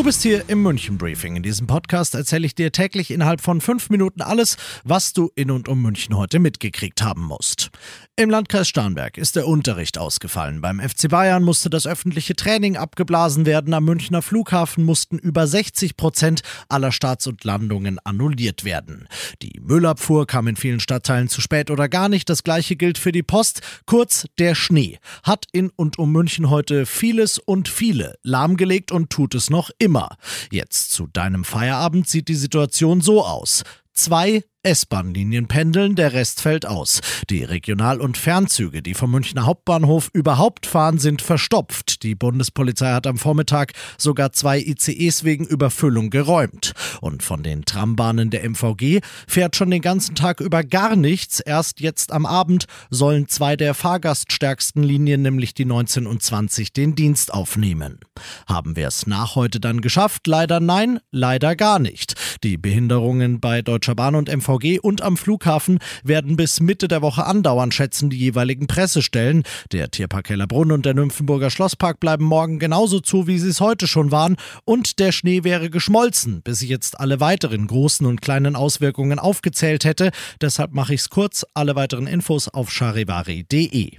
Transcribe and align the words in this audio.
Du 0.00 0.04
bist 0.04 0.22
hier 0.22 0.48
im 0.48 0.62
München 0.62 0.96
Briefing. 0.96 1.36
In 1.36 1.42
diesem 1.42 1.66
Podcast 1.66 2.14
erzähle 2.14 2.46
ich 2.46 2.54
dir 2.54 2.72
täglich 2.72 3.10
innerhalb 3.10 3.42
von 3.42 3.60
fünf 3.60 3.90
Minuten 3.90 4.22
alles, 4.22 4.56
was 4.82 5.12
du 5.12 5.30
in 5.34 5.50
und 5.50 5.68
um 5.68 5.82
München 5.82 6.16
heute 6.16 6.38
mitgekriegt 6.38 7.02
haben 7.02 7.22
musst. 7.22 7.68
Im 8.16 8.30
Landkreis 8.30 8.66
Starnberg 8.66 9.18
ist 9.18 9.36
der 9.36 9.46
Unterricht 9.46 9.98
ausgefallen. 9.98 10.62
Beim 10.62 10.80
FC 10.80 11.10
Bayern 11.10 11.42
musste 11.42 11.68
das 11.68 11.86
öffentliche 11.86 12.34
Training 12.34 12.78
abgeblasen 12.78 13.44
werden. 13.44 13.74
Am 13.74 13.84
Münchner 13.84 14.22
Flughafen 14.22 14.84
mussten 14.84 15.18
über 15.18 15.46
60 15.46 15.98
Prozent 15.98 16.40
aller 16.70 16.92
Starts 16.92 17.26
und 17.26 17.44
Landungen 17.44 17.98
annulliert 18.02 18.64
werden. 18.64 19.06
Die 19.42 19.60
Müllabfuhr 19.60 20.26
kam 20.26 20.48
in 20.48 20.56
vielen 20.56 20.80
Stadtteilen 20.80 21.28
zu 21.28 21.42
spät 21.42 21.70
oder 21.70 21.90
gar 21.90 22.08
nicht. 22.08 22.30
Das 22.30 22.42
gleiche 22.42 22.76
gilt 22.76 22.96
für 22.96 23.12
die 23.12 23.22
Post. 23.22 23.60
Kurz, 23.84 24.26
der 24.38 24.54
Schnee 24.54 24.98
hat 25.22 25.44
in 25.52 25.70
und 25.76 25.98
um 25.98 26.10
München 26.10 26.48
heute 26.48 26.86
vieles 26.86 27.38
und 27.38 27.68
viele 27.68 28.16
lahmgelegt 28.22 28.92
und 28.92 29.10
tut 29.10 29.34
es 29.34 29.50
noch 29.50 29.70
immer. 29.78 29.89
Jetzt 30.50 30.92
zu 30.92 31.06
deinem 31.06 31.44
Feierabend 31.44 32.08
sieht 32.08 32.28
die 32.28 32.34
Situation 32.34 33.00
so 33.00 33.24
aus. 33.24 33.64
Zwei 33.92 34.44
S-Bahn-Linien 34.62 35.48
pendeln, 35.48 35.94
der 35.94 36.12
Rest 36.12 36.42
fällt 36.42 36.66
aus. 36.66 37.00
Die 37.30 37.44
Regional- 37.44 38.00
und 38.00 38.18
Fernzüge, 38.18 38.82
die 38.82 38.92
vom 38.92 39.10
Münchner 39.10 39.46
Hauptbahnhof 39.46 40.10
überhaupt 40.12 40.66
fahren, 40.66 40.98
sind 40.98 41.22
verstopft. 41.22 42.02
Die 42.02 42.14
Bundespolizei 42.14 42.92
hat 42.92 43.06
am 43.06 43.16
Vormittag 43.16 43.72
sogar 43.96 44.32
zwei 44.32 44.58
ICEs 44.58 45.24
wegen 45.24 45.46
Überfüllung 45.46 46.10
geräumt. 46.10 46.74
Und 47.00 47.22
von 47.22 47.42
den 47.42 47.64
Trambahnen 47.64 48.28
der 48.28 48.44
MVG 48.44 49.00
fährt 49.26 49.56
schon 49.56 49.70
den 49.70 49.80
ganzen 49.80 50.14
Tag 50.14 50.40
über 50.40 50.62
gar 50.62 50.94
nichts. 50.94 51.40
Erst 51.40 51.80
jetzt 51.80 52.12
am 52.12 52.26
Abend 52.26 52.66
sollen 52.90 53.28
zwei 53.28 53.56
der 53.56 53.72
fahrgaststärksten 53.72 54.82
Linien, 54.82 55.22
nämlich 55.22 55.54
die 55.54 55.64
19 55.64 56.06
und 56.06 56.22
20, 56.22 56.74
den 56.74 56.94
Dienst 56.94 57.32
aufnehmen. 57.32 58.00
Haben 58.46 58.76
wir 58.76 58.88
es 58.88 59.06
nach 59.06 59.36
heute 59.36 59.58
dann 59.58 59.80
geschafft? 59.80 60.26
Leider 60.26 60.60
nein, 60.60 61.00
leider 61.10 61.56
gar 61.56 61.78
nicht. 61.78 62.14
Die 62.42 62.56
Behinderungen 62.56 63.38
bei 63.38 63.60
Deutscher 63.60 63.94
Bahn 63.94 64.14
und 64.14 64.34
MVG 64.34 64.78
und 64.80 65.02
am 65.02 65.18
Flughafen 65.18 65.78
werden 66.02 66.36
bis 66.36 66.60
Mitte 66.60 66.88
der 66.88 67.02
Woche 67.02 67.26
andauern, 67.26 67.70
schätzen 67.70 68.08
die 68.08 68.16
jeweiligen 68.16 68.66
Pressestellen. 68.66 69.42
Der 69.72 69.90
Tierpark 69.90 70.30
Hellerbrunn 70.30 70.72
und 70.72 70.86
der 70.86 70.94
Nymphenburger 70.94 71.50
Schlosspark 71.50 72.00
bleiben 72.00 72.24
morgen 72.24 72.58
genauso 72.58 73.00
zu, 73.00 73.26
wie 73.26 73.38
sie 73.38 73.50
es 73.50 73.60
heute 73.60 73.86
schon 73.86 74.10
waren. 74.10 74.36
Und 74.64 75.00
der 75.00 75.12
Schnee 75.12 75.44
wäre 75.44 75.68
geschmolzen, 75.68 76.40
bis 76.42 76.62
ich 76.62 76.70
jetzt 76.70 76.98
alle 76.98 77.20
weiteren 77.20 77.66
großen 77.66 78.06
und 78.06 78.22
kleinen 78.22 78.56
Auswirkungen 78.56 79.18
aufgezählt 79.18 79.84
hätte. 79.84 80.10
Deshalb 80.40 80.72
mache 80.72 80.94
ich 80.94 81.00
es 81.00 81.10
kurz. 81.10 81.44
Alle 81.52 81.76
weiteren 81.76 82.06
Infos 82.06 82.48
auf 82.48 82.70
charivari.de. 82.70 83.98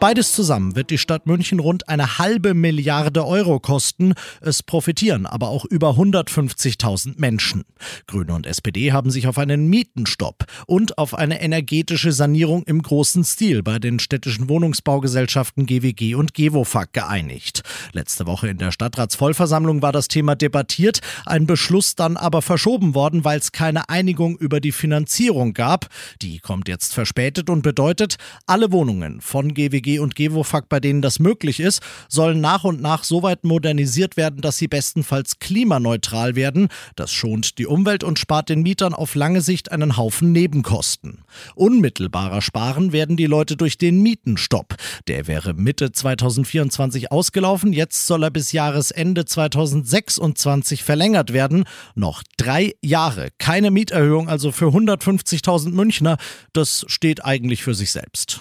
Beides 0.00 0.32
zusammen 0.32 0.76
wird 0.76 0.88
die 0.88 0.96
Stadt 0.96 1.26
München 1.26 1.60
rund 1.60 1.90
eine 1.90 2.16
halbe 2.16 2.54
Milliarde 2.54 3.26
Euro 3.26 3.60
kosten. 3.60 4.14
Es 4.40 4.62
profitieren 4.62 5.26
aber 5.26 5.48
auch 5.48 5.66
über 5.66 5.90
150.000 5.90 7.16
Menschen. 7.18 7.66
Grüne 8.06 8.32
und 8.32 8.46
SPD 8.46 8.92
haben 8.92 9.10
sich 9.10 9.26
auf 9.26 9.36
einen 9.36 9.68
Mietenstopp 9.68 10.46
und 10.66 10.96
auf 10.96 11.12
eine 11.12 11.42
energetische 11.42 12.12
Sanierung 12.12 12.62
im 12.62 12.80
großen 12.80 13.24
Stil 13.24 13.62
bei 13.62 13.78
den 13.78 13.98
städtischen 13.98 14.48
Wohnungsbaugesellschaften 14.48 15.66
GWG 15.66 16.14
und 16.14 16.32
GEWOFAG 16.32 16.94
geeinigt. 16.94 17.62
Letzte 17.92 18.26
Woche 18.26 18.48
in 18.48 18.56
der 18.56 18.72
Stadtratsvollversammlung 18.72 19.82
war 19.82 19.92
das 19.92 20.08
Thema 20.08 20.34
debattiert, 20.34 21.00
ein 21.26 21.46
Beschluss 21.46 21.94
dann 21.94 22.16
aber 22.16 22.40
verschoben 22.40 22.94
worden, 22.94 23.26
weil 23.26 23.38
es 23.38 23.52
keine 23.52 23.90
Einigung 23.90 24.38
über 24.38 24.60
die 24.60 24.72
Finanzierung 24.72 25.52
gab. 25.52 25.88
Die 26.22 26.38
kommt 26.38 26.68
jetzt 26.68 26.94
verspätet 26.94 27.50
und 27.50 27.60
bedeutet, 27.60 28.16
alle 28.46 28.72
Wohnungen 28.72 29.20
von 29.20 29.52
GWG 29.52 29.89
und 29.98 30.14
Gewofag, 30.14 30.68
bei 30.68 30.80
denen 30.80 31.02
das 31.02 31.18
möglich 31.18 31.60
ist, 31.60 31.82
sollen 32.08 32.40
nach 32.40 32.64
und 32.64 32.80
nach 32.80 33.04
so 33.04 33.22
weit 33.22 33.44
modernisiert 33.44 34.16
werden, 34.16 34.40
dass 34.40 34.58
sie 34.58 34.68
bestenfalls 34.68 35.38
klimaneutral 35.38 36.36
werden. 36.36 36.68
Das 36.96 37.12
schont 37.12 37.58
die 37.58 37.66
Umwelt 37.66 38.04
und 38.04 38.18
spart 38.18 38.48
den 38.48 38.62
Mietern 38.62 38.94
auf 38.94 39.14
lange 39.14 39.40
Sicht 39.40 39.72
einen 39.72 39.96
Haufen 39.96 40.32
Nebenkosten. 40.32 41.22
Unmittelbarer 41.54 42.42
sparen 42.42 42.92
werden 42.92 43.16
die 43.16 43.26
Leute 43.26 43.56
durch 43.56 43.78
den 43.78 44.02
Mietenstopp. 44.02 44.76
Der 45.08 45.26
wäre 45.26 45.54
Mitte 45.54 45.92
2024 45.92 47.10
ausgelaufen. 47.10 47.72
Jetzt 47.72 48.06
soll 48.06 48.24
er 48.24 48.30
bis 48.30 48.52
Jahresende 48.52 49.24
2026 49.24 50.84
verlängert 50.84 51.32
werden. 51.32 51.64
Noch 51.94 52.22
drei 52.36 52.74
Jahre. 52.82 53.28
Keine 53.38 53.70
Mieterhöhung, 53.70 54.28
also 54.28 54.52
für 54.52 54.66
150.000 54.66 55.70
Münchner. 55.70 56.16
Das 56.52 56.84
steht 56.88 57.24
eigentlich 57.24 57.62
für 57.62 57.74
sich 57.74 57.90
selbst. 57.90 58.40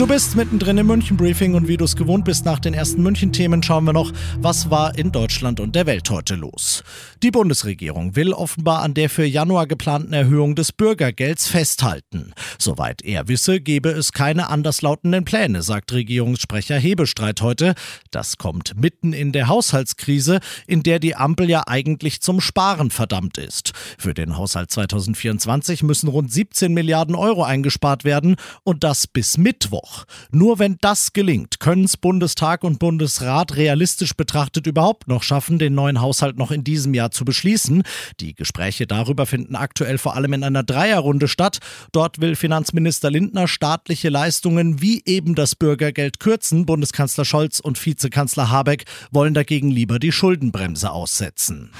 Du 0.00 0.06
bist 0.06 0.34
mittendrin 0.34 0.78
im 0.78 0.86
München 0.86 1.18
Briefing 1.18 1.52
und 1.52 1.68
wie 1.68 1.76
du 1.76 1.84
es 1.84 1.94
gewohnt 1.94 2.24
bist 2.24 2.46
nach 2.46 2.58
den 2.58 2.72
ersten 2.72 3.02
München 3.02 3.34
Themen 3.34 3.62
schauen 3.62 3.84
wir 3.84 3.92
noch, 3.92 4.10
was 4.38 4.70
war 4.70 4.96
in 4.96 5.12
Deutschland 5.12 5.60
und 5.60 5.76
der 5.76 5.84
Welt 5.84 6.08
heute 6.08 6.36
los. 6.36 6.82
Die 7.22 7.30
Bundesregierung 7.30 8.16
will 8.16 8.32
offenbar 8.32 8.80
an 8.80 8.94
der 8.94 9.10
für 9.10 9.26
Januar 9.26 9.66
geplanten 9.66 10.14
Erhöhung 10.14 10.54
des 10.54 10.72
Bürgergelds 10.72 11.48
festhalten. 11.48 12.32
Soweit 12.58 13.02
er 13.02 13.28
wisse, 13.28 13.60
gebe 13.60 13.90
es 13.90 14.12
keine 14.12 14.48
anderslautenden 14.48 15.26
Pläne, 15.26 15.60
sagt 15.60 15.92
Regierungssprecher 15.92 16.78
Hebestreit 16.78 17.42
heute. 17.42 17.74
Das 18.10 18.38
kommt 18.38 18.80
mitten 18.80 19.12
in 19.12 19.32
der 19.32 19.48
Haushaltskrise, 19.48 20.40
in 20.66 20.82
der 20.82 20.98
die 20.98 21.14
Ampel 21.14 21.50
ja 21.50 21.64
eigentlich 21.66 22.22
zum 22.22 22.40
Sparen 22.40 22.90
verdammt 22.90 23.36
ist. 23.36 23.74
Für 23.98 24.14
den 24.14 24.38
Haushalt 24.38 24.70
2024 24.70 25.82
müssen 25.82 26.08
rund 26.08 26.32
17 26.32 26.72
Milliarden 26.72 27.14
Euro 27.14 27.44
eingespart 27.44 28.04
werden 28.04 28.36
und 28.64 28.82
das 28.82 29.06
bis 29.06 29.36
Mittwoch 29.36 29.89
auch. 29.90 30.04
Nur 30.30 30.58
wenn 30.58 30.78
das 30.80 31.12
gelingt, 31.12 31.60
können 31.60 31.84
es 31.84 31.96
Bundestag 31.96 32.64
und 32.64 32.78
Bundesrat 32.78 33.56
realistisch 33.56 34.14
betrachtet 34.14 34.66
überhaupt 34.66 35.08
noch 35.08 35.22
schaffen, 35.22 35.58
den 35.58 35.74
neuen 35.74 36.00
Haushalt 36.00 36.38
noch 36.38 36.50
in 36.50 36.64
diesem 36.64 36.94
Jahr 36.94 37.10
zu 37.10 37.24
beschließen. 37.24 37.82
Die 38.20 38.34
Gespräche 38.34 38.86
darüber 38.86 39.26
finden 39.26 39.56
aktuell 39.56 39.98
vor 39.98 40.16
allem 40.16 40.32
in 40.32 40.44
einer 40.44 40.62
Dreierrunde 40.62 41.28
statt. 41.28 41.58
Dort 41.92 42.20
will 42.20 42.36
Finanzminister 42.36 43.10
Lindner 43.10 43.48
staatliche 43.48 44.08
Leistungen 44.08 44.80
wie 44.80 45.02
eben 45.04 45.34
das 45.34 45.54
Bürgergeld 45.54 46.20
kürzen. 46.20 46.66
Bundeskanzler 46.66 47.24
Scholz 47.24 47.60
und 47.60 47.84
Vizekanzler 47.84 48.50
Habeck 48.50 48.84
wollen 49.10 49.34
dagegen 49.34 49.70
lieber 49.70 49.98
die 49.98 50.12
Schuldenbremse 50.12 50.90
aussetzen. 50.90 51.70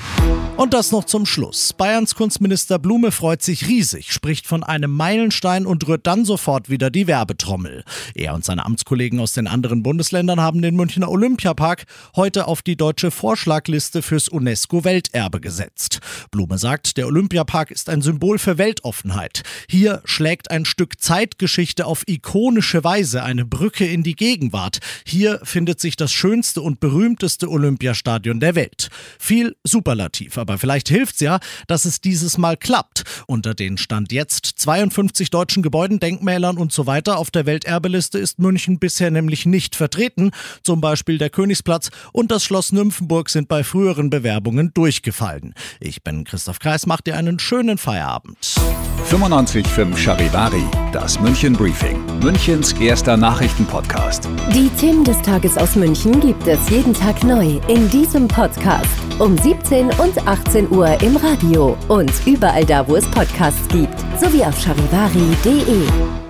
Und 0.56 0.74
das 0.74 0.92
noch 0.92 1.04
zum 1.04 1.24
Schluss. 1.24 1.72
Bayerns 1.72 2.14
Kunstminister 2.14 2.78
Blume 2.78 3.12
freut 3.12 3.42
sich 3.42 3.66
riesig, 3.66 4.12
spricht 4.12 4.46
von 4.46 4.62
einem 4.62 4.90
Meilenstein 4.90 5.64
und 5.64 5.86
rührt 5.88 6.06
dann 6.06 6.24
sofort 6.24 6.68
wieder 6.68 6.90
die 6.90 7.06
Werbetrommel. 7.06 7.84
Er 8.14 8.34
und 8.34 8.44
seine 8.44 8.64
Amtskollegen 8.64 9.20
aus 9.20 9.32
den 9.32 9.46
anderen 9.46 9.82
Bundesländern 9.82 10.40
haben 10.40 10.62
den 10.62 10.76
Münchner 10.76 11.10
Olympiapark 11.10 11.86
heute 12.16 12.46
auf 12.46 12.62
die 12.62 12.76
deutsche 12.76 13.10
Vorschlagliste 13.10 14.02
fürs 14.02 14.28
UNESCO-Welterbe 14.28 15.40
gesetzt. 15.40 16.00
Blume 16.30 16.58
sagt, 16.58 16.96
der 16.96 17.06
Olympiapark 17.06 17.70
ist 17.70 17.88
ein 17.88 18.02
Symbol 18.02 18.38
für 18.38 18.58
Weltoffenheit. 18.58 19.42
Hier 19.68 20.02
schlägt 20.04 20.50
ein 20.50 20.64
Stück 20.64 21.00
Zeitgeschichte 21.00 21.86
auf 21.86 22.04
ikonische 22.06 22.84
Weise 22.84 23.22
eine 23.22 23.44
Brücke 23.44 23.86
in 23.86 24.02
die 24.02 24.16
Gegenwart. 24.16 24.78
Hier 25.06 25.40
findet 25.42 25.80
sich 25.80 25.96
das 25.96 26.12
schönste 26.12 26.60
und 26.60 26.80
berühmteste 26.80 27.48
Olympiastadion 27.48 28.40
der 28.40 28.54
Welt. 28.54 28.90
Viel 29.18 29.56
Superlativ, 29.64 30.38
aber 30.38 30.58
vielleicht 30.58 30.88
hilft's 30.88 31.20
ja, 31.20 31.40
dass 31.66 31.84
es 31.84 32.00
dieses 32.00 32.38
Mal 32.38 32.56
klappt. 32.56 33.04
Unter 33.26 33.54
den 33.54 33.78
Stand 33.78 34.12
jetzt 34.12 34.46
52 34.46 35.30
deutschen 35.30 35.62
Gebäuden, 35.62 36.00
Denkmälern 36.00 36.58
und 36.58 36.72
so 36.72 36.86
weiter 36.86 37.18
auf 37.18 37.30
der 37.30 37.46
Welterbe 37.46 37.79
Werbeliste 37.80 38.18
ist 38.18 38.38
München 38.38 38.78
bisher 38.78 39.10
nämlich 39.10 39.46
nicht 39.46 39.74
vertreten. 39.74 40.32
Zum 40.62 40.82
Beispiel 40.82 41.16
der 41.16 41.30
Königsplatz 41.30 41.90
und 42.12 42.30
das 42.30 42.44
Schloss 42.44 42.72
Nymphenburg 42.72 43.30
sind 43.30 43.48
bei 43.48 43.64
früheren 43.64 44.10
Bewerbungen 44.10 44.74
durchgefallen. 44.74 45.54
Ich 45.80 46.04
bin 46.04 46.24
Christoph 46.24 46.58
Kreis, 46.58 46.84
macht 46.84 47.06
dir 47.06 47.16
einen 47.16 47.38
schönen 47.38 47.78
Feierabend. 47.78 48.36
95.5 49.08 49.96
Charivari, 49.96 50.62
das 50.92 51.18
München 51.20 51.54
Briefing, 51.54 51.98
Münchens 52.22 52.74
erster 52.74 53.16
Nachrichtenpodcast. 53.16 54.28
Die 54.54 54.68
Themen 54.78 55.02
des 55.02 55.20
Tages 55.22 55.56
aus 55.56 55.74
München 55.74 56.20
gibt 56.20 56.46
es 56.46 56.68
jeden 56.68 56.92
Tag 56.92 57.24
neu 57.24 57.58
in 57.68 57.88
diesem 57.88 58.28
Podcast. 58.28 58.90
Um 59.18 59.38
17 59.38 59.86
und 59.86 60.28
18 60.28 60.70
Uhr 60.70 61.00
im 61.00 61.16
Radio 61.16 61.78
und 61.88 62.12
überall 62.26 62.66
da, 62.66 62.86
wo 62.86 62.96
es 62.96 63.06
Podcasts 63.06 63.66
gibt, 63.68 63.98
sowie 64.20 64.44
auf 64.44 64.60
charivari.de. 64.60 66.29